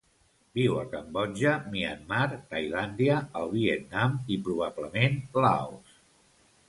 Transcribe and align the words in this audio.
Viu 0.59 0.77
a 0.83 0.85
Cambodja, 0.93 1.51
Myanmar, 1.75 2.25
Tailàndia, 2.53 3.19
el 3.43 3.53
Vietnam 3.55 4.17
i, 4.37 4.39
probablement, 4.49 5.21
Laos. 5.47 5.95